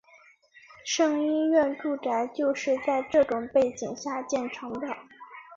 [0.83, 4.87] 胜因院住宅就是在这种背景下建成的。